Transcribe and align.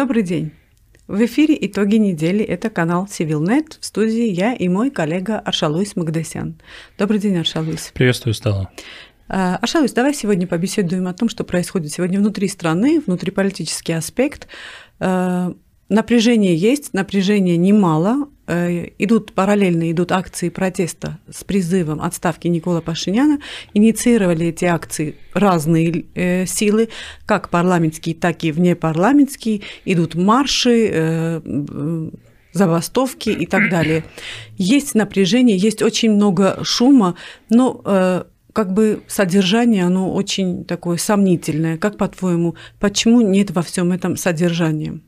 Добрый 0.00 0.22
день. 0.22 0.52
В 1.08 1.22
эфире 1.26 1.54
«Итоги 1.60 1.96
недели». 1.96 2.42
Это 2.42 2.70
канал 2.70 3.04
CivilNet. 3.04 3.76
В 3.78 3.84
студии 3.84 4.30
я 4.30 4.54
и 4.54 4.66
мой 4.66 4.90
коллега 4.90 5.38
Аршалуис 5.38 5.94
Магдасян. 5.94 6.54
Добрый 6.96 7.20
день, 7.20 7.36
Аршалуис. 7.36 7.90
Приветствую, 7.92 8.32
Стала. 8.32 8.70
А, 9.28 9.56
Аршалуис, 9.56 9.92
давай 9.92 10.14
сегодня 10.14 10.46
побеседуем 10.46 11.06
о 11.06 11.12
том, 11.12 11.28
что 11.28 11.44
происходит 11.44 11.92
сегодня 11.92 12.18
внутри 12.18 12.48
страны, 12.48 13.02
внутриполитический 13.06 13.94
аспект. 13.94 14.48
А, 15.00 15.52
напряжение 15.90 16.56
есть, 16.56 16.94
напряжение 16.94 17.58
немало. 17.58 18.30
Э, 18.52 18.88
идут 18.98 19.32
параллельно 19.32 19.92
идут 19.92 20.10
акции 20.10 20.48
протеста 20.48 21.20
с 21.30 21.44
призывом 21.44 22.02
отставки 22.02 22.48
Никола 22.48 22.80
Пашиняна. 22.80 23.38
Инициировали 23.74 24.46
эти 24.46 24.64
акции 24.64 25.14
разные 25.34 26.06
э, 26.16 26.46
силы, 26.46 26.88
как 27.26 27.48
парламентские, 27.48 28.16
так 28.16 28.42
и 28.42 28.50
внепарламентские. 28.50 29.60
Идут 29.84 30.16
марши, 30.16 30.90
э, 30.92 32.10
забастовки 32.52 33.30
и 33.30 33.46
так 33.46 33.70
далее. 33.70 34.02
Есть 34.56 34.96
напряжение, 34.96 35.56
есть 35.56 35.80
очень 35.80 36.10
много 36.10 36.58
шума, 36.64 37.14
но 37.48 38.26
как 38.52 38.72
бы 38.72 39.04
содержание, 39.06 39.84
оно 39.84 40.12
очень 40.12 40.64
такое 40.64 40.96
сомнительное. 40.96 41.78
Как 41.78 41.96
по-твоему, 41.96 42.56
почему 42.80 43.20
нет 43.20 43.52
во 43.52 43.62
всем 43.62 43.92
этом 43.92 44.16
содержания? 44.16 45.00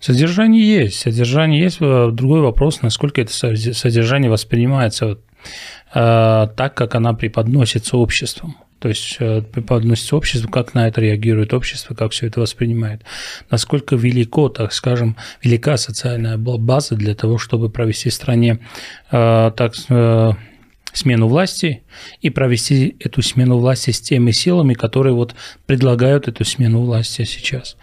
Содержание 0.00 0.66
есть, 0.66 0.98
содержание 0.98 1.62
есть. 1.62 1.78
Другой 1.78 2.40
вопрос, 2.40 2.82
насколько 2.82 3.20
это 3.20 3.32
содержание 3.32 4.30
воспринимается 4.30 5.06
вот, 5.06 5.20
э, 5.94 6.48
так, 6.56 6.74
как 6.74 6.94
она 6.94 7.12
преподносится 7.12 7.98
обществом. 7.98 8.56
То 8.80 8.88
есть 8.88 9.18
э, 9.20 9.42
преподносится 9.42 10.16
обществу, 10.16 10.50
как 10.50 10.72
на 10.72 10.88
это 10.88 11.02
реагирует 11.02 11.52
общество, 11.52 11.94
как 11.94 12.12
все 12.12 12.28
это 12.28 12.40
воспринимает. 12.40 13.02
Насколько 13.50 13.94
велико, 13.94 14.48
так 14.48 14.72
скажем, 14.72 15.16
велика 15.42 15.76
социальная 15.76 16.38
база 16.38 16.94
для 16.96 17.14
того, 17.14 17.36
чтобы 17.36 17.68
провести 17.68 18.08
в 18.08 18.14
стране 18.14 18.58
э, 19.10 19.52
так, 19.54 19.74
э, 19.90 20.32
смену 20.92 21.28
власти 21.28 21.82
и 22.20 22.30
провести 22.30 22.96
эту 23.00 23.22
смену 23.22 23.58
власти 23.58 23.90
с 23.90 24.00
теми 24.00 24.30
силами, 24.30 24.74
которые 24.74 25.14
вот 25.14 25.34
предлагают 25.66 26.28
эту 26.28 26.44
смену 26.44 26.80
власти 26.82 27.24
сейчас. 27.24 27.76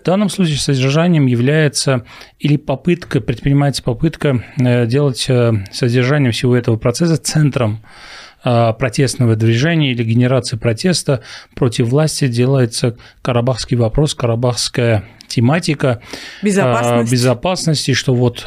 В 0.00 0.04
данном 0.04 0.28
случае 0.28 0.58
содержанием 0.58 1.26
является 1.26 2.04
или 2.38 2.56
попытка, 2.56 3.20
предпринимается 3.20 3.82
попытка 3.82 4.44
э, 4.58 4.86
делать 4.86 5.26
э, 5.28 5.52
содержание 5.72 6.32
всего 6.32 6.56
этого 6.56 6.76
процесса 6.76 7.16
центром 7.16 7.82
э, 8.44 8.72
протестного 8.78 9.36
движения 9.36 9.92
или 9.92 10.04
генерации 10.04 10.56
протеста 10.56 11.22
против 11.54 11.88
власти 11.88 12.28
делается 12.28 12.96
карабахский 13.22 13.76
вопрос, 13.76 14.14
карабахская 14.14 15.04
тематика 15.28 16.00
Безопасность. 16.42 17.12
безопасности, 17.12 17.92
что 17.92 18.14
вот 18.14 18.44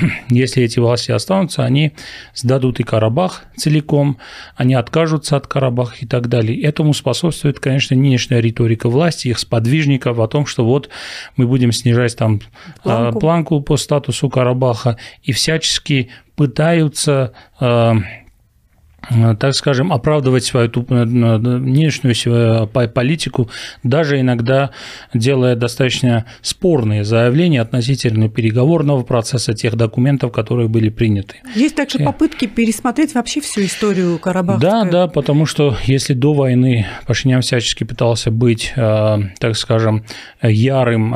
если 0.28 0.62
эти 0.62 0.78
власти 0.78 1.10
останутся, 1.10 1.64
они 1.64 1.92
сдадут 2.34 2.80
и 2.80 2.82
Карабах 2.82 3.44
целиком, 3.56 4.18
они 4.56 4.74
откажутся 4.74 5.36
от 5.36 5.46
Карабаха 5.46 5.96
и 6.00 6.06
так 6.06 6.28
далее. 6.28 6.60
Этому 6.62 6.94
способствует, 6.94 7.60
конечно, 7.60 7.96
нынешняя 7.96 8.40
риторика 8.40 8.88
власти, 8.88 9.28
их 9.28 9.38
сподвижников 9.38 10.18
о 10.18 10.28
том, 10.28 10.46
что 10.46 10.64
вот 10.64 10.88
мы 11.36 11.46
будем 11.46 11.72
снижать 11.72 12.16
там 12.16 12.40
планку, 12.82 13.20
планку 13.20 13.60
по 13.60 13.76
статусу 13.76 14.28
Карабаха 14.28 14.98
и 15.22 15.32
всячески 15.32 16.10
пытаются 16.34 17.32
Э, 17.60 17.94
так 19.38 19.54
скажем, 19.54 19.92
оправдывать 19.92 20.44
свою 20.44 20.68
э, 20.68 21.04
внешнюю 21.04 22.68
политику, 22.68 23.50
даже 23.82 24.20
иногда 24.20 24.70
делая 25.14 25.56
достаточно 25.56 26.26
спорные 26.42 27.04
заявления 27.04 27.60
относительно 27.60 28.28
переговорного 28.28 29.02
процесса 29.02 29.54
тех 29.54 29.76
документов, 29.76 30.32
которые 30.32 30.68
были 30.68 30.88
приняты. 30.88 31.36
Есть 31.54 31.76
также 31.76 31.98
попытки 31.98 32.46
пересмотреть 32.46 33.14
вообще 33.14 33.40
всю 33.40 33.62
историю 33.62 34.18
Карабаха. 34.18 34.60
Да, 34.60 34.84
да, 34.84 35.06
потому 35.06 35.46
что 35.46 35.76
если 35.84 36.14
до 36.14 36.32
войны 36.34 36.86
Пашинян 37.06 37.42
всячески 37.42 37.84
пытался 37.84 38.30
быть, 38.30 38.72
э, 38.76 39.18
так 39.38 39.56
скажем, 39.56 40.04
ярым, 40.42 41.12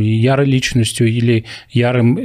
ярой 0.00 0.46
личностью 0.46 1.08
или 1.08 1.44
ярым 1.70 2.16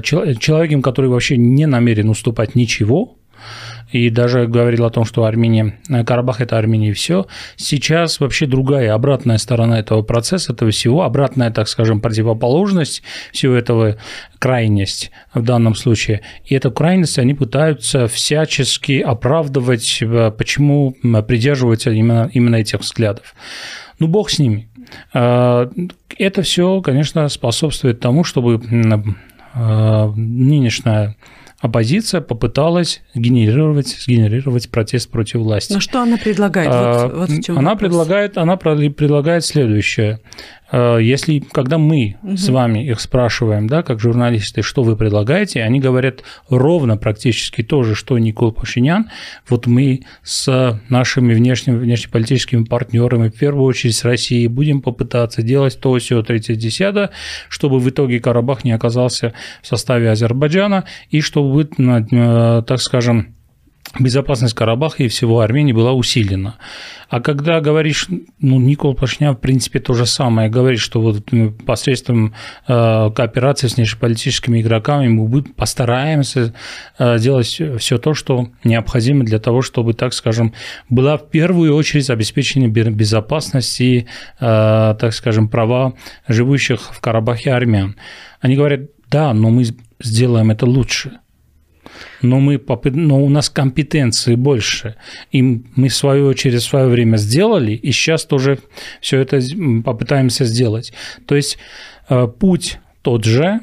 человеком, 0.00 0.82
который 0.82 1.10
вообще 1.10 1.36
не 1.36 1.66
намерен 1.66 2.08
уступать 2.08 2.54
ничего, 2.54 3.16
и 3.92 4.10
даже 4.10 4.46
говорил 4.46 4.84
о 4.84 4.90
том, 4.90 5.04
что 5.04 5.24
Армения, 5.24 5.78
Карабах– 6.06 6.40
это 6.42 6.58
Армения 6.58 6.90
и 6.90 6.92
все. 6.92 7.26
Сейчас 7.56 8.20
вообще 8.20 8.46
другая, 8.46 8.94
обратная 8.94 9.38
сторона 9.38 9.78
этого 9.78 10.02
процесса, 10.02 10.52
этого 10.52 10.70
всего, 10.70 11.02
обратная, 11.02 11.50
так 11.50 11.68
скажем, 11.68 12.00
противоположность 12.00 13.02
всего 13.32 13.54
этого, 13.54 13.96
крайность 14.38 15.10
в 15.34 15.42
данном 15.42 15.74
случае. 15.74 16.22
И 16.44 16.54
эту 16.54 16.72
крайность 16.72 17.18
они 17.18 17.34
пытаются 17.34 18.06
всячески 18.08 19.00
оправдывать, 19.00 19.98
э, 20.00 20.30
почему 20.30 20.96
придерживаются 21.26 21.90
именно, 21.90 22.30
именно 22.32 22.56
этих 22.56 22.80
взглядов. 22.80 23.34
Ну, 23.98 24.08
бог 24.08 24.30
с 24.30 24.38
ними. 24.38 24.68
Э, 25.12 25.68
это 26.18 26.42
все, 26.42 26.80
конечно, 26.80 27.28
способствует 27.28 28.00
тому, 28.00 28.24
чтобы 28.24 28.60
э, 29.54 30.12
нынешняя 30.16 31.16
оппозиция 31.60 32.22
попыталась 32.22 33.02
генерировать, 33.14 33.88
сгенерировать 33.88 34.70
протест 34.70 35.10
против 35.10 35.40
власти. 35.40 35.72
Но 35.72 35.80
что 35.80 36.02
она 36.02 36.16
предлагает? 36.16 36.70
А, 36.72 37.08
вот, 37.08 37.28
вот 37.28 37.48
она, 37.56 37.76
предлагает, 37.76 38.38
она 38.38 38.56
предлагает 38.56 39.44
следующее. 39.44 40.20
А, 40.70 40.98
если, 40.98 41.40
когда 41.52 41.78
мы 41.78 42.16
угу. 42.22 42.36
с 42.36 42.48
вами 42.48 42.86
их 42.86 43.00
спрашиваем, 43.00 43.66
да, 43.66 43.82
как 43.82 44.00
журналисты, 44.00 44.62
что 44.62 44.82
вы 44.82 44.96
предлагаете, 44.96 45.62
они 45.62 45.80
говорят 45.80 46.22
ровно 46.48 46.96
практически 46.96 47.62
то 47.62 47.82
же, 47.82 47.94
что 47.94 48.18
Никол 48.18 48.52
Пашинян. 48.52 49.10
Вот 49.48 49.66
мы 49.66 50.02
с 50.22 50.80
нашими 50.88 51.34
внешними, 51.34 51.76
внешнеполитическими 51.76 52.64
партнерами, 52.64 53.28
в 53.28 53.38
первую 53.38 53.64
очередь 53.64 53.96
с 53.96 54.04
Россией, 54.04 54.48
будем 54.48 54.82
попытаться 54.82 55.42
делать 55.42 55.78
то, 55.80 55.98
все, 55.98 56.22
30 56.22 57.10
чтобы 57.48 57.78
в 57.78 57.88
итоге 57.88 58.20
Карабах 58.20 58.64
не 58.64 58.72
оказался 58.72 59.34
в 59.62 59.66
составе 59.66 60.10
Азербайджана, 60.10 60.84
и 61.10 61.20
чтобы, 61.20 61.62
э, 61.62 62.62
так 62.66 62.80
скажем, 62.80 63.34
безопасность 63.98 64.54
Карабаха 64.54 65.02
и 65.02 65.08
всего 65.08 65.40
Армении 65.40 65.72
была 65.72 65.92
усилена. 65.92 66.56
А 67.08 67.20
когда 67.20 67.60
говоришь, 67.60 68.06
ну, 68.38 68.60
Никол 68.60 68.94
Пашинян, 68.94 69.34
в 69.34 69.40
принципе, 69.40 69.80
то 69.80 69.94
же 69.94 70.06
самое, 70.06 70.48
говорит, 70.48 70.78
что 70.78 71.00
вот 71.00 71.24
посредством 71.66 72.34
э, 72.68 73.10
кооперации 73.10 73.66
с 73.66 73.76
внешнеполитическими 73.76 74.60
игроками 74.60 75.08
мы 75.08 75.42
постараемся 75.42 76.54
э, 76.98 77.18
делать 77.18 77.60
все 77.78 77.98
то, 77.98 78.14
что 78.14 78.48
необходимо 78.62 79.24
для 79.24 79.40
того, 79.40 79.60
чтобы, 79.60 79.94
так 79.94 80.14
скажем, 80.14 80.54
была 80.88 81.16
в 81.16 81.28
первую 81.28 81.74
очередь 81.74 82.10
обеспечение 82.10 82.68
безопасности 82.68 83.82
и, 83.82 83.98
э, 84.00 84.06
так 84.38 85.12
скажем, 85.12 85.48
права 85.48 85.94
живущих 86.28 86.80
в 86.94 87.00
Карабахе 87.00 87.52
армян. 87.52 87.96
Они 88.40 88.54
говорят, 88.54 88.82
да, 89.10 89.34
но 89.34 89.50
мы 89.50 89.64
сделаем 89.98 90.52
это 90.52 90.64
лучше 90.64 91.18
но, 92.22 92.40
мы, 92.40 92.60
но 92.84 93.22
у 93.22 93.28
нас 93.28 93.50
компетенции 93.50 94.34
больше. 94.34 94.96
И 95.32 95.42
мы, 95.42 95.88
в 95.88 95.94
свою 95.94 96.26
очередь, 96.26 96.62
свое 96.62 96.86
время 96.86 97.16
сделали, 97.16 97.72
и 97.72 97.92
сейчас 97.92 98.24
тоже 98.24 98.58
все 99.00 99.18
это 99.18 99.40
попытаемся 99.84 100.44
сделать. 100.44 100.92
То 101.26 101.34
есть 101.36 101.58
э, 102.08 102.26
путь 102.26 102.78
тот 103.02 103.24
же, 103.24 103.60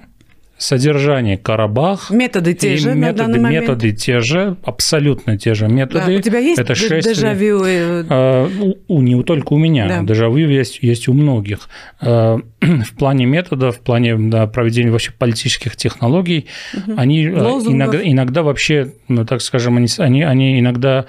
содержание 0.57 1.38
Карабах. 1.38 2.09
Методы 2.09 2.53
те 2.53 2.78
же 2.78 2.94
методы, 2.94 3.00
на 3.00 3.13
данный 3.13 3.40
момент? 3.40 3.62
Методы 3.62 3.91
те 3.91 4.19
же, 4.19 4.57
абсолютно 4.63 5.38
те 5.38 5.53
же 5.53 5.68
методы. 5.68 6.03
Да. 6.06 6.12
У 6.13 6.22
тебя 6.22 6.40
есть 6.40 6.59
это 6.59 6.75
шесть... 6.75 7.07
дежавю? 7.07 7.62
А, 8.09 8.50
у, 8.88 9.01
не 9.01 9.22
только 9.23 9.53
у 9.53 9.57
меня, 9.57 9.88
да. 9.88 10.03
дежавю 10.03 10.50
есть, 10.50 10.79
есть 10.81 11.07
у 11.07 11.13
многих. 11.13 11.69
А, 12.01 12.40
в 12.62 12.95
плане 12.95 13.25
методов, 13.25 13.77
в 13.77 13.81
плане 13.81 14.18
да, 14.18 14.48
проведения 14.48 14.92
вообще 14.92 15.12
политических 15.12 15.75
технологий, 15.75 16.48
угу. 16.74 16.94
они 16.98 17.25
иногда, 17.25 18.00
иногда 18.03 18.44
вообще, 18.44 18.94
ну, 19.07 19.25
так 19.25 19.42
скажем, 19.42 19.77
они, 19.77 19.88
они, 19.98 20.24
они 20.24 20.60
иногда, 20.60 21.06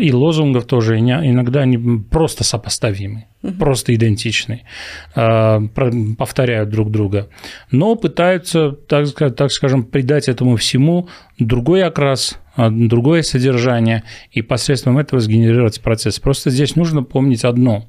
и 0.00 0.12
лозунгов 0.12 0.66
тоже, 0.66 0.98
иногда 0.98 1.60
они 1.60 1.78
просто 2.10 2.44
сопоставимы 2.44 3.26
угу. 3.42 3.54
просто 3.54 3.94
идентичны, 3.94 4.62
повторяют 5.14 6.70
друг 6.70 6.90
друга, 6.90 7.28
но 7.70 7.96
пытаются, 7.96 8.72
так, 8.72 9.08
так 9.14 9.52
скажем, 9.52 9.84
придать 9.84 10.28
этому 10.28 10.56
всему 10.56 11.08
другой 11.38 11.82
окрас, 11.84 12.38
а, 12.54 12.70
другое 12.70 13.22
содержание 13.22 14.04
и 14.30 14.42
посредством 14.42 14.98
этого 14.98 15.20
сгенерировать 15.20 15.80
процесс. 15.80 16.18
Просто 16.18 16.50
здесь 16.50 16.76
нужно 16.76 17.02
помнить 17.02 17.44
одно. 17.44 17.88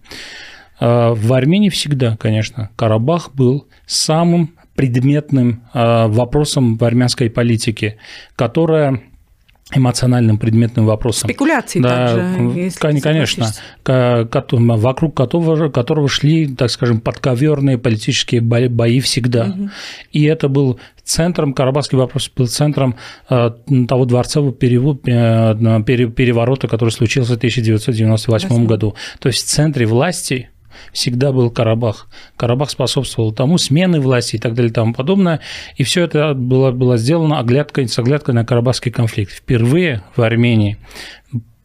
А, 0.80 1.14
в 1.14 1.34
Армении 1.34 1.70
всегда, 1.70 2.16
конечно, 2.18 2.70
Карабах 2.76 3.34
был 3.34 3.68
самым 3.86 4.56
предметным 4.76 5.64
а, 5.74 6.08
вопросом 6.08 6.78
в 6.78 6.84
армянской 6.84 7.30
политике, 7.30 7.98
которая 8.36 9.02
эмоциональным 9.72 10.38
предметным 10.38 10.86
вопросом. 10.86 11.30
Спекуляции 11.30 11.80
да, 11.80 12.08
также, 12.08 12.60
если 12.60 13.00
Конечно, 13.00 13.52
вокруг 14.78 15.16
которого, 15.16 15.70
которого 15.70 16.08
шли, 16.08 16.54
так 16.54 16.70
скажем, 16.70 17.00
подковерные 17.00 17.78
политические 17.78 18.42
бои 18.42 19.00
всегда. 19.00 19.46
Угу. 19.46 19.70
И 20.12 20.24
это 20.24 20.50
был 20.50 20.80
центром, 21.04 21.54
Карабахский 21.54 21.98
вопрос 21.98 22.32
был 22.36 22.48
центром 22.48 22.96
э, 23.30 23.52
того 23.88 24.06
дворцового 24.06 24.52
э, 24.52 24.54
переворота, 24.54 26.68
который 26.68 26.90
случился 26.90 27.34
в 27.34 27.38
1998 27.38 28.48
Спасибо. 28.48 28.68
году. 28.68 28.96
То 29.20 29.28
есть 29.28 29.46
в 29.46 29.50
центре 29.50 29.86
власти 29.86 30.50
всегда 30.92 31.32
был 31.32 31.50
Карабах. 31.50 32.08
Карабах 32.38 32.70
способствовал 32.70 33.32
тому, 33.32 33.58
смены 33.58 34.00
власти 34.00 34.36
и 34.36 34.40
так 34.40 34.54
далее 34.54 34.72
и 34.72 34.74
тому 34.74 34.94
подобное. 34.94 35.40
И 35.78 35.84
все 35.84 36.04
это 36.04 36.34
было, 36.34 36.72
было 36.72 36.98
сделано 36.98 37.40
оглядкой, 37.40 37.88
с 37.88 37.98
оглядкой 38.00 38.34
на 38.34 38.46
Карабахский 38.46 38.92
конфликт. 38.92 39.32
Впервые 39.32 40.04
в 40.16 40.22
Армении 40.22 40.78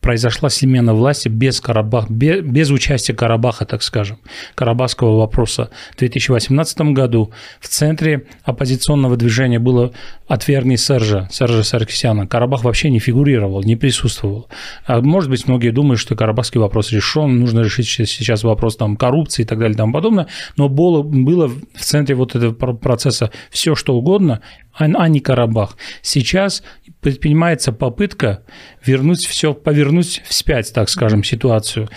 произошла 0.00 0.48
смена 0.48 0.94
власти 0.94 1.28
без, 1.28 1.60
Карабах, 1.60 2.10
без, 2.10 2.42
без 2.42 2.70
участия 2.70 3.14
Карабаха, 3.14 3.64
так 3.64 3.82
скажем, 3.82 4.18
карабахского 4.54 5.18
вопроса. 5.18 5.70
В 5.94 5.98
2018 5.98 6.80
году 6.92 7.32
в 7.60 7.68
центре 7.68 8.26
оппозиционного 8.44 9.16
движения 9.16 9.58
было 9.58 9.92
«Отвергни 10.26 10.76
Сержа», 10.76 11.28
Сержа 11.30 11.62
Саркисяна. 11.62 12.26
Карабах 12.26 12.64
вообще 12.64 12.90
не 12.90 12.98
фигурировал, 12.98 13.62
не 13.62 13.76
присутствовал. 13.76 14.48
А 14.86 15.00
может 15.00 15.30
быть, 15.30 15.46
многие 15.48 15.70
думают, 15.70 16.00
что 16.00 16.14
карабахский 16.14 16.60
вопрос 16.60 16.92
решен, 16.92 17.38
нужно 17.40 17.60
решить 17.60 17.86
сейчас 17.88 18.44
вопрос 18.44 18.76
там, 18.76 18.96
коррупции 18.96 19.42
и 19.42 19.46
так 19.46 19.58
далее 19.58 19.74
и 19.74 19.76
тому 19.76 19.92
подобное, 19.92 20.28
но 20.56 20.68
было, 20.68 21.02
было 21.02 21.48
в 21.48 21.80
центре 21.80 22.14
вот 22.14 22.36
этого 22.36 22.52
процесса 22.52 23.30
все, 23.50 23.74
что 23.74 23.94
угодно, 23.94 24.40
а, 24.78 25.08
не 25.08 25.20
Карабах. 25.20 25.76
Сейчас 26.02 26.62
предпринимается 27.00 27.72
попытка 27.72 28.42
вернуть 28.84 29.26
все, 29.26 29.54
повернуть 29.54 30.22
вспять, 30.26 30.72
так 30.72 30.88
скажем, 30.88 31.24
ситуацию. 31.24 31.88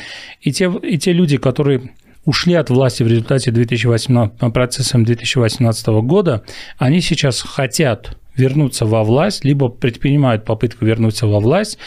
И 0.41 0.51
те, 0.51 0.71
и 0.83 0.97
те 0.97 1.13
люди, 1.13 1.37
которые 1.37 1.93
ушли 2.25 2.53
от 2.53 2.69
власти 2.69 3.03
в 3.03 3.07
результате 3.07 3.51
2018, 3.51 4.53
процессом 4.53 5.03
2018 5.03 5.87
года, 6.03 6.43
они 6.77 7.01
сейчас 7.01 7.41
хотят 7.41 8.17
вернуться 8.35 8.85
во 8.85 9.03
власть, 9.03 9.43
либо 9.43 9.69
предпринимают 9.69 10.45
попытку 10.45 10.85
вернуться 10.85 11.27
во 11.27 11.39
власть, 11.39 11.77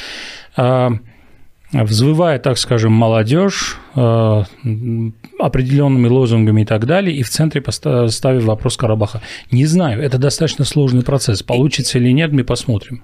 а, 0.56 0.92
взвывая, 1.82 2.38
так 2.38 2.58
скажем, 2.58 2.92
молодежь 2.92 3.78
э, 3.96 4.42
определенными 5.38 6.08
лозунгами 6.08 6.62
и 6.62 6.64
так 6.64 6.86
далее, 6.86 7.16
и 7.16 7.22
в 7.22 7.30
центре 7.30 7.62
ставив 8.08 8.44
вопрос 8.44 8.76
Карабаха. 8.76 9.20
Не 9.50 9.66
знаю, 9.66 10.02
это 10.02 10.18
достаточно 10.18 10.64
сложный 10.64 11.02
процесс. 11.02 11.42
Получится 11.42 11.98
или 11.98 12.10
нет, 12.12 12.32
мы 12.32 12.44
посмотрим. 12.44 13.02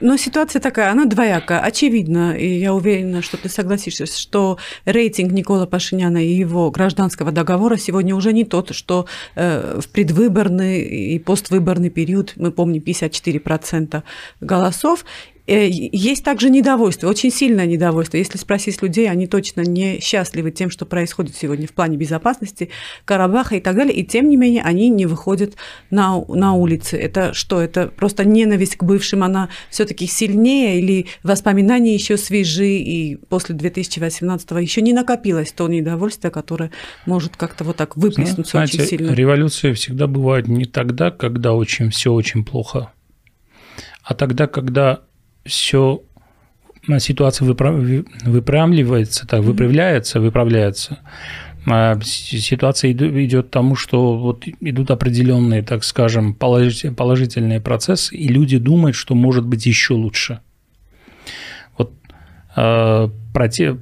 Но 0.00 0.16
ситуация 0.16 0.60
такая, 0.60 0.90
она 0.90 1.04
двоякая. 1.06 1.60
Очевидно, 1.60 2.36
и 2.36 2.58
я 2.58 2.74
уверена, 2.74 3.22
что 3.22 3.36
ты 3.36 3.48
согласишься, 3.48 4.06
что 4.06 4.58
рейтинг 4.84 5.32
Никола 5.32 5.66
Пашиняна 5.66 6.24
и 6.24 6.32
его 6.32 6.70
гражданского 6.70 7.32
договора 7.32 7.76
сегодня 7.76 8.14
уже 8.14 8.32
не 8.32 8.44
тот, 8.44 8.74
что 8.74 9.06
э, 9.34 9.80
в 9.80 9.88
предвыборный 9.88 10.82
и 10.82 11.18
поствыборный 11.18 11.90
период, 11.90 12.34
мы 12.36 12.52
помним, 12.52 12.82
54% 12.82 14.02
голосов, 14.40 15.04
Э, 15.31 15.31
есть 15.46 16.24
также 16.24 16.50
недовольство, 16.50 17.08
очень 17.08 17.30
сильное 17.30 17.66
недовольство. 17.66 18.16
Если 18.16 18.38
спросить 18.38 18.80
людей, 18.80 19.10
они 19.10 19.26
точно 19.26 19.62
не 19.62 19.98
счастливы 20.00 20.52
тем, 20.52 20.70
что 20.70 20.86
происходит 20.86 21.34
сегодня 21.34 21.66
в 21.66 21.72
плане 21.72 21.96
безопасности 21.96 22.70
Карабаха 23.04 23.56
и 23.56 23.60
так 23.60 23.74
далее. 23.74 23.94
И 23.94 24.04
тем 24.04 24.28
не 24.28 24.36
менее 24.36 24.62
они 24.62 24.88
не 24.88 25.06
выходят 25.06 25.54
на, 25.90 26.24
на 26.28 26.52
улицы. 26.54 26.96
Это 26.96 27.34
что? 27.34 27.60
Это 27.60 27.88
просто 27.88 28.24
ненависть 28.24 28.76
к 28.76 28.84
бывшим, 28.84 29.24
она 29.24 29.48
все-таки 29.68 30.06
сильнее 30.06 30.78
или 30.78 31.06
воспоминания 31.24 31.94
еще 31.94 32.16
свежи, 32.16 32.76
и 32.76 33.16
после 33.16 33.54
2018 33.56 34.50
еще 34.52 34.80
не 34.80 34.92
накопилось 34.92 35.52
то 35.52 35.66
недовольство, 35.66 36.30
которое 36.30 36.70
может 37.04 37.36
как-то 37.36 37.64
вот 37.64 37.76
так 37.76 37.96
выплеснуться 37.96 38.52
Знаете, 38.52 38.78
очень 38.78 38.88
сильно. 38.88 39.12
Революции 39.12 39.72
всегда 39.72 40.06
бывают 40.06 40.46
не 40.46 40.66
тогда, 40.66 41.10
когда 41.10 41.52
очень 41.52 41.90
все 41.90 42.12
очень 42.12 42.44
плохо, 42.44 42.92
а 44.04 44.14
тогда, 44.14 44.46
когда 44.46 45.00
все 45.44 46.02
ситуация 46.98 47.46
выправляется, 47.46 49.26
так, 49.26 49.42
выправляется, 49.42 50.20
выправляется. 50.20 50.98
А 51.64 51.96
ситуация 52.02 52.90
идет 52.90 53.46
к 53.46 53.50
тому, 53.50 53.76
что 53.76 54.18
вот 54.18 54.44
идут 54.60 54.90
определенные, 54.90 55.62
так 55.62 55.84
скажем, 55.84 56.34
положительные 56.34 57.60
процессы, 57.60 58.16
и 58.16 58.26
люди 58.26 58.58
думают, 58.58 58.96
что 58.96 59.14
может 59.14 59.46
быть 59.46 59.64
еще 59.64 59.94
лучше. 59.94 60.40
Вот 61.78 61.92
э, 62.56 63.08
проте, 63.32 63.78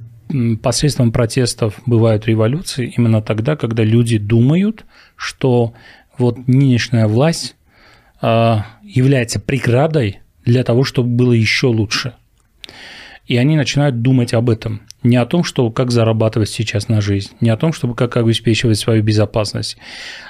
посредством 0.61 1.11
протестов 1.11 1.79
бывают 1.87 2.27
революции 2.27 2.93
именно 2.95 3.21
тогда, 3.21 3.55
когда 3.55 3.83
люди 3.83 4.19
думают, 4.19 4.85
что 5.15 5.73
вот 6.19 6.47
нынешняя 6.47 7.07
власть 7.07 7.55
э, 8.21 8.57
является 8.83 9.39
преградой 9.39 10.19
для 10.45 10.63
того, 10.63 10.83
чтобы 10.83 11.09
было 11.09 11.33
еще 11.33 11.67
лучше. 11.67 12.13
И 13.27 13.37
они 13.37 13.55
начинают 13.55 14.01
думать 14.01 14.33
об 14.33 14.49
этом. 14.49 14.81
Не 15.03 15.15
о 15.15 15.25
том, 15.25 15.43
что 15.43 15.71
как 15.71 15.89
зарабатывать 15.89 16.49
сейчас 16.49 16.89
на 16.89 17.01
жизнь, 17.01 17.31
не 17.39 17.49
о 17.49 17.57
том, 17.57 17.71
чтобы 17.71 17.95
как 17.95 18.17
обеспечивать 18.17 18.77
свою 18.77 19.01
безопасность. 19.03 19.77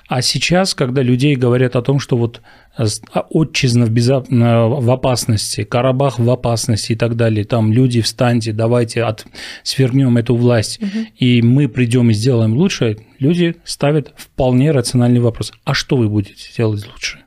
А 0.08 0.22
сейчас, 0.22 0.76
когда 0.76 1.02
людей 1.02 1.36
говорят 1.36 1.76
о 1.76 1.82
том, 1.82 2.00
что 2.00 2.16
вот 2.16 2.42
а, 2.78 2.86
отчизна 3.32 3.86
в, 3.86 3.90
безо... 3.90 4.24
в 4.30 4.92
опасности, 4.92 5.64
Карабах 5.64 6.20
в 6.20 6.30
опасности 6.30 6.94
и 6.94 6.96
так 6.96 7.16
далее, 7.16 7.44
там 7.44 7.74
люди 7.74 8.02
встаньте, 8.02 8.54
давайте 8.54 9.04
от... 9.04 9.26
свергнем 9.64 10.18
эту 10.18 10.36
власть, 10.36 10.82
угу. 10.82 11.08
и 11.18 11.42
мы 11.42 11.68
придем 11.68 12.12
и 12.12 12.14
сделаем 12.14 12.54
лучше, 12.54 12.98
люди 13.20 13.56
ставят 13.66 14.14
вполне 14.16 14.72
рациональный 14.72 15.22
вопрос. 15.22 15.54
А 15.64 15.74
что 15.74 15.98
вы 15.98 16.08
будете 16.08 16.54
делать 16.56 16.86
лучше? 16.88 17.20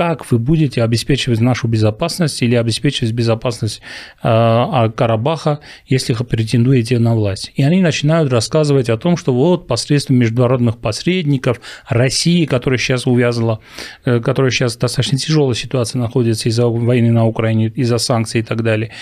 Как 0.00 0.30
вы 0.30 0.38
будете 0.38 0.82
обеспечивать 0.82 1.40
нашу 1.40 1.68
безопасность 1.68 2.40
или 2.40 2.54
обеспечивать 2.54 3.12
безопасность 3.12 3.82
э, 4.22 4.90
Карабаха, 4.96 5.60
если 5.84 6.14
претендуете 6.14 6.98
на 6.98 7.14
власть. 7.14 7.52
И 7.54 7.62
они 7.62 7.82
начинают 7.82 8.32
рассказывать 8.32 8.88
о 8.88 8.96
том, 8.96 9.18
что 9.18 9.34
вот 9.34 9.66
посредством 9.66 10.16
международных 10.16 10.78
посредников 10.78 11.60
России, 11.86 12.46
которая 12.46 12.78
сейчас 12.78 13.06
увязала, 13.06 13.60
э, 14.06 14.20
которая 14.20 14.50
сейчас 14.50 14.74
достаточно 14.78 15.18
тяжелой 15.18 15.54
ситуации 15.54 15.98
находится 15.98 16.48
из-за 16.48 16.66
войны 16.66 17.12
на 17.12 17.26
Украине, 17.26 17.66
из-за 17.66 17.98
санкций 17.98 18.40
и 18.40 18.42
так 18.42 18.62
далее. 18.62 18.92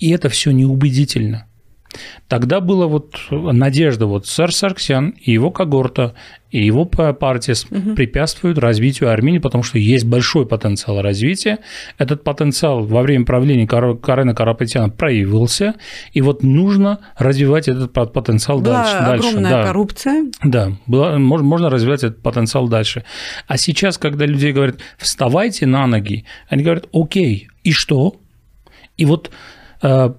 И 0.00 0.10
это 0.10 0.28
все 0.28 0.50
неубедительно. 0.50 1.46
Тогда 2.28 2.60
была 2.60 2.86
вот 2.86 3.16
надежда, 3.30 4.06
вот 4.06 4.26
сэр 4.26 4.52
Сарксян 4.52 5.14
и 5.20 5.32
его 5.32 5.50
когорта, 5.50 6.14
и 6.50 6.64
его 6.64 6.84
партия 6.84 7.54
угу. 7.70 7.94
препятствуют 7.94 8.58
развитию 8.58 9.10
Армении, 9.10 9.38
потому 9.38 9.62
что 9.62 9.78
есть 9.78 10.04
большой 10.04 10.46
потенциал 10.46 11.00
развития. 11.00 11.58
Этот 11.98 12.24
потенциал 12.24 12.84
во 12.84 13.02
время 13.02 13.24
правления 13.24 13.66
Карена 13.66 14.34
Карапетяна 14.34 14.90
проявился, 14.90 15.74
и 16.12 16.20
вот 16.20 16.42
нужно 16.42 16.98
развивать 17.16 17.68
этот 17.68 17.92
потенциал 17.92 18.60
была 18.60 18.84
дальше. 18.84 18.96
огромная 18.96 19.50
дальше. 19.50 19.56
Да. 19.56 19.66
коррупция. 19.66 20.24
Да, 20.42 20.72
была, 20.86 21.18
можно 21.18 21.70
развивать 21.70 22.02
этот 22.04 22.22
потенциал 22.22 22.68
дальше. 22.68 23.04
А 23.46 23.56
сейчас, 23.56 23.98
когда 23.98 24.26
люди 24.26 24.48
говорят, 24.48 24.76
вставайте 24.98 25.66
на 25.66 25.86
ноги, 25.86 26.24
они 26.48 26.64
говорят, 26.64 26.88
окей, 26.92 27.48
и 27.62 27.72
что? 27.72 28.16
И 28.96 29.04
вот 29.04 29.30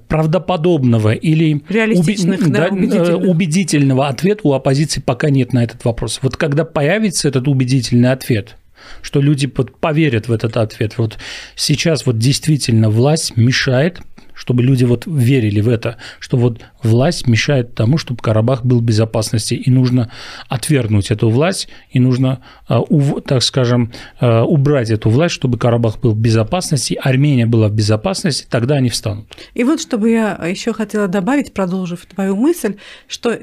правдоподобного 0.07 1.13
или 1.13 1.61
уби- 1.99 2.15
да, 2.51 2.69
да, 2.89 2.97
э, 2.97 3.15
убедительного 3.29 4.07
ответа 4.07 4.41
у 4.43 4.53
оппозиции 4.53 5.01
пока 5.01 5.29
нет 5.29 5.53
на 5.53 5.63
этот 5.63 5.85
вопрос. 5.85 6.19
Вот 6.21 6.37
когда 6.37 6.65
появится 6.65 7.27
этот 7.27 7.47
убедительный 7.47 8.11
ответ, 8.11 8.57
что 9.01 9.21
люди 9.21 9.47
поверят 9.47 10.27
в 10.27 10.31
этот 10.31 10.57
ответ. 10.57 10.97
Вот 10.97 11.17
сейчас 11.55 12.05
вот 12.05 12.17
действительно 12.17 12.89
власть 12.89 13.37
мешает 13.37 14.01
чтобы 14.41 14.63
люди 14.63 14.85
вот 14.85 15.03
верили 15.05 15.61
в 15.61 15.69
это, 15.69 15.97
что 16.19 16.35
вот 16.35 16.61
власть 16.81 17.27
мешает 17.27 17.75
тому, 17.75 17.99
чтобы 17.99 18.23
Карабах 18.23 18.65
был 18.65 18.79
в 18.79 18.83
безопасности, 18.83 19.53
и 19.53 19.69
нужно 19.69 20.11
отвергнуть 20.49 21.11
эту 21.11 21.29
власть, 21.29 21.67
и 21.91 21.99
нужно, 21.99 22.41
э, 22.67 22.79
так 23.23 23.43
скажем, 23.43 23.91
э, 24.19 24.41
убрать 24.41 24.89
эту 24.89 25.11
власть, 25.11 25.35
чтобы 25.35 25.59
Карабах 25.59 25.99
был 25.99 26.13
в 26.13 26.17
безопасности, 26.17 26.99
Армения 26.99 27.45
была 27.45 27.67
в 27.67 27.73
безопасности, 27.73 28.47
тогда 28.49 28.75
они 28.75 28.89
встанут. 28.89 29.27
И 29.53 29.63
вот 29.63 29.79
чтобы 29.79 30.09
я 30.09 30.33
еще 30.47 30.73
хотела 30.73 31.07
добавить, 31.07 31.53
продолжив 31.53 32.07
твою 32.07 32.35
мысль, 32.35 32.77
что 33.07 33.37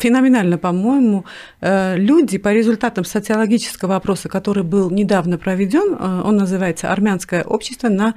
феноменально, 0.00 0.58
по-моему, 0.58 1.24
э, 1.60 1.96
люди 1.96 2.38
по 2.38 2.52
результатам 2.52 3.04
социологического 3.04 3.96
опроса, 3.96 4.28
который 4.28 4.62
был 4.62 4.90
недавно 4.90 5.38
проведен, 5.38 5.96
он 6.00 6.36
называется 6.36 6.90
«Армянское 6.90 7.42
общество 7.42 7.88
на 7.88 8.14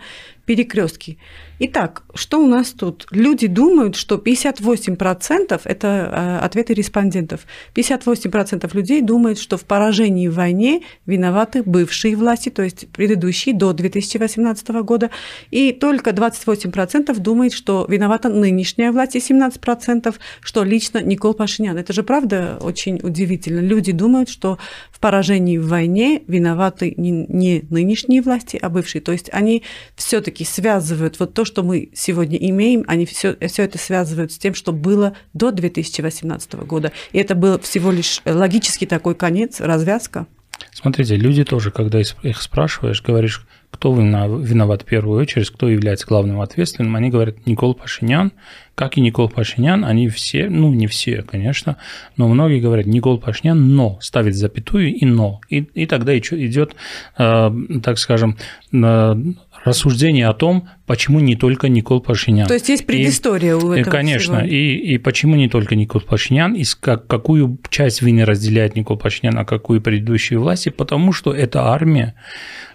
перекрестки. 0.52 1.18
Итак, 1.64 2.04
что 2.16 2.44
у 2.44 2.48
нас 2.48 2.72
тут? 2.72 3.06
Люди 3.12 3.46
думают, 3.46 3.96
что 3.96 4.16
58% 4.16 5.62
это 5.64 5.88
э, 5.88 6.46
ответы 6.46 6.74
респондентов. 6.74 7.42
58% 7.76 8.76
людей 8.76 9.02
думают, 9.02 9.38
что 9.38 9.58
в 9.58 9.64
поражении 9.66 10.28
в 10.28 10.34
войне 10.34 10.82
виноваты 11.06 11.62
бывшие 11.62 12.16
власти, 12.16 12.50
то 12.50 12.64
есть 12.64 12.88
предыдущие 12.88 13.54
до 13.54 13.74
2018 13.74 14.70
года, 14.84 15.12
и 15.52 15.72
только 15.72 16.10
28% 16.10 17.16
думают, 17.20 17.54
что 17.54 17.86
виновата 17.88 18.30
нынешняя 18.30 18.92
власть, 18.92 19.16
и 19.16 19.20
17%, 19.20 20.16
что 20.42 20.64
лично 20.64 21.02
Никол 21.04 21.36
Пашинян. 21.36 21.78
Это 21.78 21.94
же 21.94 22.02
правда 22.02 22.58
очень 22.60 23.00
удивительно. 23.04 23.60
Люди 23.60 23.92
думают, 23.92 24.30
что 24.30 24.58
в 24.92 25.00
поражении 25.00 25.60
в 25.60 25.68
войне 25.68 26.24
виноваты 26.28 26.96
не 26.98 27.64
нынешние 27.70 28.24
власти, 28.24 28.58
а 28.60 28.70
бывшие. 28.70 29.02
То 29.02 29.12
есть 29.12 29.30
они 29.32 29.62
все-таки 29.96 30.41
связывают 30.44 31.20
вот 31.20 31.34
то, 31.34 31.46
что 31.46 31.64
мы 31.64 31.90
сегодня 31.94 32.38
имеем, 32.38 32.84
они 32.88 33.06
все, 33.06 33.36
все 33.48 33.64
это 33.64 33.78
связывают 33.78 34.32
с 34.32 34.38
тем, 34.38 34.54
что 34.54 34.72
было 34.72 35.16
до 35.34 35.52
2018 35.52 36.54
года. 36.66 36.92
И 37.12 37.18
это 37.18 37.36
был 37.36 37.60
всего 37.60 37.92
лишь 37.92 38.22
логический 38.26 38.86
такой 38.86 39.16
конец, 39.16 39.60
развязка. 39.60 40.28
Смотрите, 40.74 41.16
люди 41.16 41.44
тоже, 41.44 41.72
когда 41.72 42.00
их 42.00 42.42
спрашиваешь, 42.42 43.02
говоришь, 43.02 43.46
кто 43.72 43.94
виноват 43.96 44.84
в 44.84 44.86
первую 44.86 45.22
очередь, 45.22 45.50
кто 45.50 45.70
является 45.70 46.06
главным 46.06 46.42
ответственным, 46.42 46.96
они 46.96 47.10
говорят 47.10 47.48
Никол 47.48 47.74
Пашинян, 47.74 48.34
как 48.76 48.98
и 48.98 49.02
Никол 49.02 49.30
Пашинян, 49.30 49.86
они 49.86 50.10
все, 50.10 50.50
ну 50.50 50.72
не 50.74 50.88
все, 50.88 51.24
конечно, 51.24 51.78
но 52.18 52.28
многие 52.28 52.60
говорят 52.60 52.86
Никол 52.86 53.18
Пашинян, 53.18 53.76
но 53.76 53.98
ставит 54.02 54.36
запятую 54.36 54.94
и 54.94 55.06
но. 55.06 55.40
И, 55.50 55.60
и 55.60 55.86
тогда 55.88 56.18
идет, 56.18 56.76
э, 57.18 57.52
так 57.82 57.98
скажем, 57.98 58.38
э, 58.72 59.16
рассуждение 59.64 60.28
о 60.28 60.34
том, 60.34 60.68
почему 60.86 61.20
не 61.20 61.36
только 61.36 61.70
Никол 61.70 62.02
Пашинян. 62.02 62.48
То 62.48 62.54
есть 62.54 62.70
есть 62.70 62.86
предыстория 62.86 63.52
и, 63.52 63.54
у 63.56 63.72
этого 63.72 63.92
Конечно, 63.92 64.38
и, 64.40 64.76
и 64.76 64.98
почему 64.98 65.36
не 65.36 65.50
только 65.50 65.76
Никол 65.76 66.02
Пашинян, 66.02 66.54
и 66.54 66.64
как, 66.80 67.08
какую 67.08 67.60
часть 67.70 68.02
вины 68.02 68.26
разделяет 68.26 68.76
Никол 68.76 68.98
Пашинян, 68.98 69.38
а 69.38 69.46
какую 69.46 69.82
предыдущие 69.82 70.40
власти, 70.40 70.70
потому 70.70 71.14
что 71.14 71.34
эта 71.34 71.66
армия, 71.66 72.16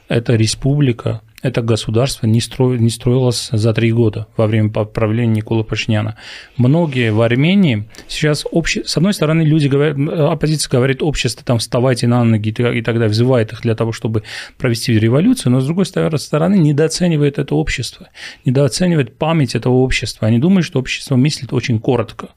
эта 0.09 0.37
республика, 0.37 1.23
это 1.43 1.63
государство 1.63 2.27
не, 2.27 2.41
стро... 2.41 2.77
не 2.77 2.91
строилось 2.91 3.51
за 3.53 3.75
три 3.75 3.93
года 3.93 4.27
во 4.37 4.47
время 4.47 4.71
правления 4.71 5.37
Никола 5.37 5.63
Пашиняна. 5.63 6.17
Многие 6.57 7.13
в 7.13 7.21
Армении 7.21 7.89
сейчас, 8.09 8.45
обще... 8.51 8.85
с 8.85 8.97
одной 8.97 9.13
стороны, 9.13 9.43
люди 9.43 9.69
говорят, 9.69 9.97
оппозиция 9.99 10.71
говорит, 10.71 11.03
общество 11.03 11.45
там 11.45 11.59
вставайте 11.59 12.07
на 12.07 12.25
ноги 12.25 12.49
и 12.49 12.83
тогда 12.83 13.07
взывает 13.07 13.53
их 13.53 13.63
для 13.63 13.75
того, 13.75 13.93
чтобы 13.93 14.23
провести 14.57 14.99
революцию, 14.99 15.53
но 15.53 15.61
с 15.61 15.67
другой 15.67 15.87
стороны 15.87 16.57
недооценивает 16.57 17.39
это 17.39 17.55
общество, 17.55 18.09
недооценивает 18.45 19.19
память 19.19 19.55
этого 19.55 19.75
общества. 19.75 20.27
Они 20.29 20.39
думают, 20.39 20.65
что 20.65 20.79
общество 20.79 21.17
мыслит 21.17 21.53
очень 21.53 21.79
коротко 21.79 22.31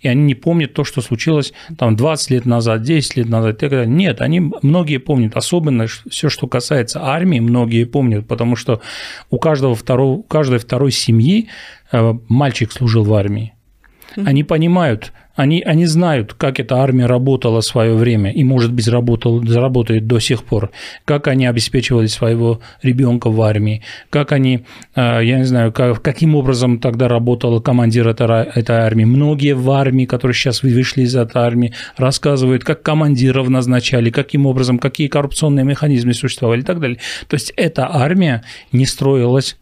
и 0.00 0.08
они 0.08 0.22
не 0.22 0.34
помнят 0.34 0.72
то, 0.72 0.84
что 0.84 1.00
случилось 1.00 1.52
там 1.78 1.96
20 1.96 2.30
лет 2.30 2.46
назад, 2.46 2.82
10 2.82 3.16
лет 3.16 3.28
назад 3.28 3.56
и 3.56 3.58
так 3.58 3.70
далее. 3.70 3.86
Нет, 3.86 4.20
они 4.20 4.40
многие 4.62 4.98
помнят, 4.98 5.36
особенно 5.36 5.86
все, 5.86 6.28
что 6.28 6.46
касается 6.46 7.02
армии, 7.02 7.40
многие 7.40 7.84
помнят, 7.84 8.26
потому 8.26 8.56
что 8.56 8.80
у 9.30 9.38
каждого 9.38 9.74
второго, 9.74 10.18
у 10.18 10.22
каждой 10.22 10.58
второй 10.58 10.92
семьи 10.92 11.48
э, 11.92 12.14
мальчик 12.28 12.72
служил 12.72 13.04
в 13.04 13.14
армии. 13.14 13.54
Они 14.16 14.44
понимают, 14.44 15.12
они, 15.34 15.62
они 15.62 15.86
знают, 15.86 16.34
как 16.34 16.60
эта 16.60 16.76
армия 16.76 17.06
работала 17.06 17.60
в 17.60 17.64
свое 17.64 17.94
время 17.94 18.30
и, 18.32 18.44
может 18.44 18.72
быть, 18.72 18.88
работал, 18.88 19.44
заработает 19.44 20.06
до 20.06 20.20
сих 20.20 20.44
пор, 20.44 20.70
как 21.04 21.26
они 21.26 21.46
обеспечивали 21.46 22.06
своего 22.06 22.60
ребенка 22.82 23.30
в 23.30 23.40
армии, 23.42 23.82
как 24.10 24.32
они, 24.32 24.64
э, 24.94 25.20
я 25.24 25.38
не 25.38 25.44
знаю, 25.44 25.72
как, 25.72 26.02
каким 26.02 26.36
образом 26.36 26.78
тогда 26.78 27.08
работал 27.08 27.60
командир 27.60 28.08
этой, 28.08 28.44
этой 28.44 28.76
армии. 28.76 29.04
Многие 29.04 29.54
в 29.54 29.70
армии, 29.70 30.04
которые 30.04 30.34
сейчас 30.34 30.62
вышли 30.62 31.02
из 31.02 31.16
этой 31.16 31.42
армии, 31.42 31.72
рассказывают, 31.96 32.64
как 32.64 32.82
командиров 32.82 33.48
назначали, 33.48 34.10
каким 34.10 34.46
образом, 34.46 34.78
какие 34.78 35.08
коррупционные 35.08 35.64
механизмы 35.64 36.14
существовали 36.14 36.60
и 36.60 36.64
так 36.64 36.80
далее. 36.80 36.98
То 37.28 37.34
есть 37.34 37.52
эта 37.56 37.88
армия 37.92 38.44
не 38.72 38.86
строилась 38.86 39.56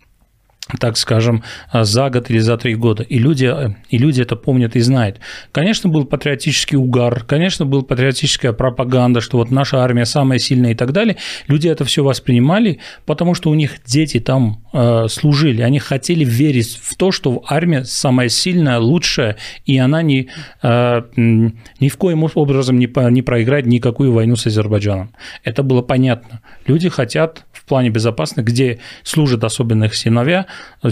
так 0.79 0.97
скажем, 0.97 1.43
за 1.73 2.09
год 2.09 2.31
или 2.31 2.39
за 2.39 2.57
три 2.57 2.75
года. 2.75 3.03
И 3.03 3.19
люди, 3.19 3.53
и 3.91 3.99
люди 3.99 4.23
это 4.23 4.37
помнят 4.37 4.77
и 4.77 4.81
знают. 4.81 5.19
Конечно, 5.51 5.91
был 5.91 6.05
патриотический 6.05 6.79
угар, 6.79 7.25
конечно, 7.25 7.67
была 7.67 7.83
патриотическая 7.83 8.53
пропаганда, 8.53 9.21
что 9.21 9.39
вот 9.39 9.51
наша 9.51 9.83
армия 9.83 10.05
самая 10.05 10.39
сильная 10.39 10.73
и 10.73 10.75
так 10.75 10.93
далее. 10.93 11.17
Люди 11.49 11.69
это 11.69 11.85
все 11.85 12.05
воспринимали, 12.05 12.79
потому 13.07 13.35
что 13.35 13.51
у 13.51 13.55
них 13.55 13.79
дети 13.85 14.21
там 14.21 14.65
э, 14.73 15.09
служили. 15.09 15.63
Они 15.63 15.79
хотели 15.79 16.25
верить 16.25 16.79
в 16.81 16.97
то, 16.97 17.11
что 17.11 17.43
армия 17.47 17.85
самая 17.85 18.29
сильная, 18.29 18.79
лучшая, 18.79 19.37
и 19.67 19.77
она 19.79 20.03
ни, 20.03 20.29
э, 20.63 21.03
ни 21.17 21.89
в 21.89 21.97
коем 21.97 22.25
образом 22.35 22.79
не, 22.79 22.89
не 23.11 23.23
проиграет 23.23 23.67
никакую 23.67 24.13
войну 24.13 24.37
с 24.37 24.47
Азербайджаном. 24.47 25.13
Это 25.45 25.63
было 25.63 25.83
понятно. 25.83 26.41
Люди 26.67 26.89
хотят 26.89 27.45
плане 27.73 27.89
безопасности, 27.89 28.47
где 28.47 28.81
служат 29.03 29.45
особенно 29.45 29.85
их 29.85 29.95
сыновья, 29.95 30.45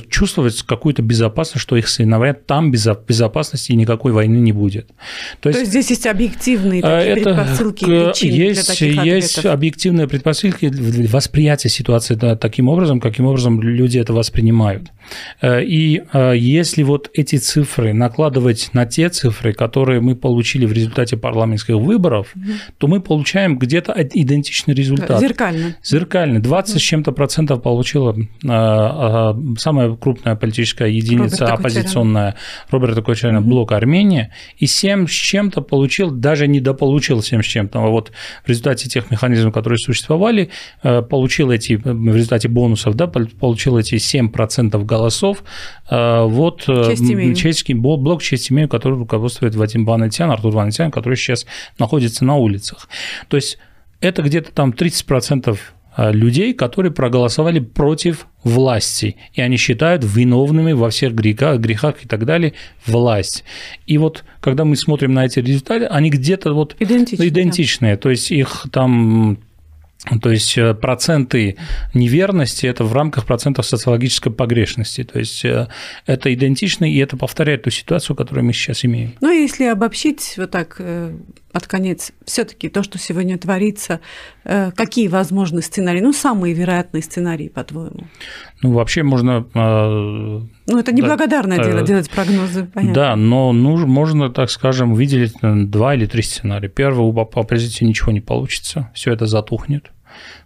чувствовать 0.09 0.63
какую-то 0.63 1.03
безопасность, 1.03 1.61
что 1.61 1.77
их 1.77 1.89
сыновья 1.89 2.33
там 2.33 2.71
без 2.71 2.89
безопасности 3.07 3.73
и 3.73 3.77
никакой 3.77 4.13
войны 4.13 4.39
не 4.39 4.53
будет. 4.53 4.87
То 5.43 5.51
есть, 5.51 5.59
То 5.59 5.61
есть 5.61 5.71
здесь 5.73 5.91
есть 5.91 6.07
объективные 6.07 6.81
такие 6.81 7.13
это, 7.13 7.35
предпосылки 7.35 7.85
причины 7.85 8.33
есть, 8.33 8.55
для 8.55 8.75
таких 8.75 9.05
Есть 9.05 9.31
ответов. 9.37 9.53
объективные 9.53 10.09
предпосылки 10.09 10.73
восприятия 11.07 11.69
ситуации 11.69 12.15
да, 12.15 12.35
таким 12.35 12.69
образом, 12.69 12.99
каким 12.99 13.27
образом 13.27 13.61
люди 13.61 13.99
это 13.99 14.15
воспринимают. 14.15 14.89
Э, 15.41 15.63
и 15.63 16.03
э, 16.13 16.35
если 16.37 16.83
вот 16.83 17.11
эти 17.15 17.37
цифры 17.37 17.93
накладывать 17.93 18.71
на 18.73 18.87
те 18.87 19.09
цифры, 19.09 19.53
которые 19.53 20.01
мы 20.01 20.15
получили 20.15 20.67
в 20.67 20.73
результате 20.73 21.17
парламентских 21.17 21.77
выборов, 21.77 22.29
угу. 22.35 22.53
то 22.79 22.87
мы 22.87 23.01
получаем 23.01 23.59
где-то 23.59 23.95
идентичный 24.13 24.75
результат. 24.75 25.21
Зеркально. 25.21 25.77
Зеркально. 25.83 26.41
20 26.41 26.75
угу. 26.75 26.79
с 26.79 26.83
чем-то 26.83 27.13
процентов 27.13 27.63
получила 27.63 28.15
э, 28.15 29.57
самая 29.59 29.97
крупная 29.97 30.37
политическая 30.37 30.89
единица 30.89 31.47
Роберта 31.47 31.55
оппозиционная 31.55 32.35
Роберта 32.71 33.03
Кочаряна, 33.03 33.41
угу. 33.41 33.49
блок 33.49 33.73
Армения, 33.73 34.33
и 34.59 34.67
7 34.67 35.07
с 35.07 35.11
чем-то 35.11 35.63
получил, 35.63 36.11
даже 36.11 36.47
недополучил 36.47 37.23
7 37.23 37.43
с 37.43 37.47
чем-то. 37.47 37.79
А 37.81 37.89
вот 37.89 38.13
в 38.45 38.49
результате 38.49 38.89
тех 38.89 39.11
механизмов, 39.11 39.53
которые 39.53 39.79
существовали, 39.79 40.51
получил 40.83 41.51
эти, 41.51 41.75
в 41.75 42.15
результате 42.15 42.49
бонусов, 42.49 42.95
да, 42.95 43.07
получил 43.07 43.79
эти 43.79 43.95
7% 43.95 44.85
голосов 44.85 45.00
голосов. 45.01 45.43
Э, 45.91 46.25
вот 46.25 46.65
э, 46.69 46.95
чечский 47.35 47.75
блок 47.75 48.23
«Честь 48.23 48.53
имею», 48.53 48.69
который 48.69 48.99
руководствует 48.99 49.55
Вадим 49.55 49.85
Банатян, 49.85 50.31
Артур 50.31 50.53
Банатян, 50.55 50.91
который 50.91 51.17
сейчас 51.17 51.47
находится 51.79 52.25
на 52.25 52.37
улицах. 52.37 52.89
То 53.29 53.37
есть 53.37 53.59
это 54.01 54.23
где-то 54.23 54.53
там 54.53 54.71
30% 54.71 55.59
э, 55.97 56.13
людей, 56.13 56.53
которые 56.55 56.93
проголосовали 56.93 57.61
против 57.61 58.27
власти, 58.45 59.17
и 59.33 59.41
они 59.41 59.57
считают 59.57 60.05
виновными 60.05 60.73
во 60.73 60.91
всех 60.91 61.15
грехах, 61.15 61.61
грехах 61.61 62.05
и 62.05 62.09
так 62.09 62.25
далее 62.25 62.53
власть. 62.87 63.45
И 63.87 63.99
вот 63.99 64.25
когда 64.41 64.65
мы 64.65 64.77
смотрим 64.77 65.13
на 65.13 65.25
эти 65.27 65.41
результаты, 65.41 65.87
они 65.87 66.11
где-то 66.11 66.53
вот 66.53 66.77
идентичные, 66.79 67.29
идентичные. 67.29 67.95
Да. 67.97 68.03
то 68.03 68.11
есть 68.11 68.31
их 68.31 68.67
там 68.73 69.39
то 70.23 70.31
есть 70.31 70.57
э, 70.57 70.75
проценты 70.75 71.57
неверности– 71.93 72.67
это 72.67 72.85
в 72.85 72.93
рамках 72.93 73.27
процентов 73.27 73.67
социологической 73.67 74.33
погрешности. 74.33 75.05
То 75.05 75.19
есть 75.19 75.45
э, 75.45 75.69
это 76.07 76.33
идентично, 76.33 76.91
и 76.91 76.97
это 76.99 77.19
повторяет 77.19 77.65
ту 77.65 77.71
ситуацию, 77.71 78.17
которую 78.17 78.47
мы 78.47 78.55
сейчас 78.55 78.85
имеем. 78.85 79.13
Ну, 79.21 79.31
если 79.31 79.65
обобщить 79.65 80.35
вот 80.39 80.51
так 80.51 80.77
э, 80.79 81.13
под 81.53 81.67
конец, 81.67 82.13
все 82.25 82.45
таки 82.45 82.69
то, 82.69 82.83
что 82.83 82.99
сегодня 82.99 83.39
творится, 83.39 84.01
какие 84.45 85.09
возможны 85.09 85.63
сценарии? 85.63 86.01
Ну, 86.01 86.13
самые 86.13 86.55
вероятные 86.55 87.03
сценарии, 87.03 87.49
по-твоему? 87.49 88.07
Ну, 88.63 88.73
вообще 88.73 89.03
можно… 89.03 89.47
Ну, 89.55 90.79
это 90.79 90.93
неблагодарное 90.93 91.59
да, 91.59 91.65
дело, 91.65 91.83
делать 91.83 92.11
прогнозы, 92.11 92.67
понятно. 92.67 92.95
Да, 92.95 93.17
но 93.17 93.53
ну, 93.53 93.87
можно, 93.87 94.31
так 94.31 94.51
скажем, 94.51 94.95
выделить 94.95 95.35
два 95.43 95.95
или 95.95 96.07
три 96.07 96.23
сценария. 96.23 96.69
Первый, 96.69 97.01
у 97.01 97.19
оппозиции 97.21 97.85
ничего 97.85 98.13
не 98.13 98.21
получится, 98.21 98.91
все 98.95 99.13
это 99.13 99.27
затухнет. 99.27 99.91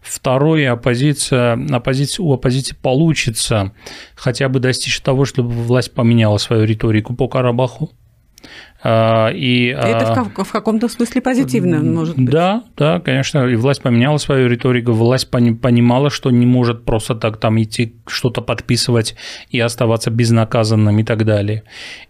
Второе, 0.02 0.72
оппозиция, 0.72 1.58
оппозиция, 1.72 2.24
у 2.24 2.32
оппозиции 2.32 2.76
получится 2.80 3.72
хотя 4.14 4.48
бы 4.48 4.60
достичь 4.60 5.00
того, 5.00 5.24
чтобы 5.24 5.50
власть 5.50 5.92
поменяла 5.92 6.36
свою 6.38 6.64
риторику 6.64 7.14
по 7.14 7.28
Карабаху. 7.28 7.90
А, 8.86 9.30
и, 9.30 9.68
Это 9.68 10.12
а, 10.12 10.44
в 10.44 10.52
каком-то 10.52 10.88
смысле 10.88 11.22
позитивно, 11.22 11.80
может 11.80 12.16
быть. 12.16 12.26
Да, 12.26 12.64
да, 12.76 13.00
конечно, 13.00 13.46
и 13.46 13.56
власть 13.56 13.80
поменяла 13.80 14.18
свою 14.18 14.46
риторику, 14.46 14.92
власть 14.92 15.30
понимала, 15.30 16.10
что 16.10 16.30
не 16.30 16.44
может 16.44 16.84
просто 16.84 17.14
так 17.14 17.38
там 17.38 17.60
идти 17.62 17.94
что-то 18.06 18.42
подписывать 18.42 19.16
и 19.48 19.58
оставаться 19.58 20.10
безнаказанным 20.10 20.98
и 20.98 21.04
так 21.04 21.24
далее. 21.24 21.62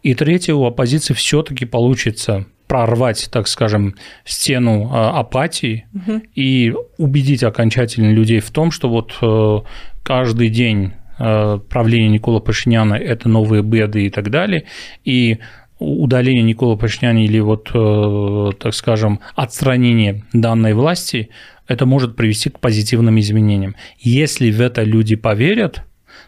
И 0.02 0.14
третье, 0.14 0.54
у 0.54 0.64
оппозиции 0.64 1.14
все-таки 1.14 1.64
получится 1.64 2.46
прорвать, 2.66 3.28
так 3.30 3.46
скажем, 3.46 3.94
стену 4.24 4.90
а, 4.90 5.20
апатии 5.20 5.86
угу. 5.94 6.22
и 6.34 6.74
убедить 6.98 7.44
окончательно 7.44 8.10
людей 8.10 8.40
в 8.40 8.50
том, 8.50 8.72
что 8.72 8.88
вот 8.88 9.14
э, 9.22 9.58
каждый 10.02 10.48
день 10.48 10.92
э, 11.18 11.58
правление 11.68 12.08
Никола 12.08 12.40
Пашиняна– 12.40 12.94
это 12.94 13.28
новые 13.28 13.62
беды 13.62 14.06
и 14.06 14.10
так 14.10 14.30
далее, 14.30 14.64
и 15.04 15.38
удаление 15.84 16.42
Никола 16.42 16.76
Пашиняна 16.76 17.24
или 17.24 17.38
вот, 17.40 17.70
э, 17.74 18.52
так 18.58 18.74
скажем, 18.74 19.20
отстранение 19.34 20.24
данной 20.32 20.74
власти, 20.74 21.30
это 21.66 21.86
может 21.86 22.16
привести 22.16 22.50
к 22.50 22.58
позитивным 22.58 23.18
изменениям. 23.18 23.74
Если 23.98 24.50
в 24.50 24.60
это 24.60 24.82
люди 24.82 25.16
поверят, 25.16 25.82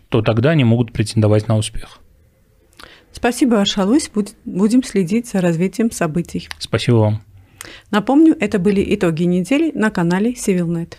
то 0.08 0.22
тогда 0.22 0.50
они 0.50 0.64
могут 0.64 0.92
претендовать 0.92 1.48
на 1.48 1.56
успех. 1.56 2.00
Спасибо, 3.12 3.60
Аршалусь. 3.60 4.10
Будем 4.44 4.82
следить 4.82 5.28
за 5.28 5.40
развитием 5.40 5.90
событий. 5.90 6.48
Спасибо 6.58 6.96
вам. 6.96 7.22
Напомню, 7.90 8.36
это 8.38 8.58
были 8.58 8.84
итоги 8.94 9.24
недели 9.24 9.72
на 9.74 9.90
канале 9.90 10.32
CivilNet. 10.32 10.98